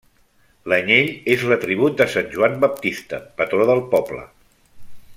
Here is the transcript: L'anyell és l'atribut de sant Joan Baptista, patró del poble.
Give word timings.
L'anyell 0.71 1.11
és 1.35 1.43
l'atribut 1.51 1.99
de 2.01 2.07
sant 2.15 2.33
Joan 2.37 2.57
Baptista, 2.65 3.21
patró 3.43 3.69
del 3.73 3.83
poble. 3.97 4.27